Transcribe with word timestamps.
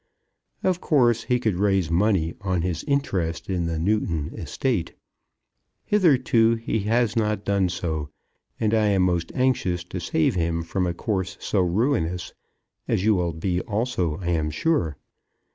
Of 0.63 0.81
course 0.81 1.25
he 1.25 1.39
could 1.39 1.53
raise 1.57 1.91
money 1.91 2.33
on 2.41 2.63
his 2.63 2.83
interest 2.85 3.51
in 3.51 3.67
the 3.67 3.77
Newton 3.77 4.33
estate. 4.33 4.95
Hitherto 5.85 6.55
he 6.55 6.79
has 6.85 7.15
not 7.15 7.45
done 7.45 7.69
so; 7.69 8.09
and 8.59 8.73
I 8.73 8.87
am 8.87 9.03
most 9.03 9.31
anxious 9.35 9.83
to 9.83 9.99
save 9.99 10.33
him 10.33 10.63
from 10.63 10.87
a 10.87 10.95
course 10.95 11.37
so 11.39 11.59
ruinous; 11.61 12.33
as 12.87 13.05
you 13.05 13.13
will 13.13 13.33
be 13.33 13.61
also, 13.61 14.17
I 14.17 14.29
am 14.29 14.49
sure. 14.49 14.97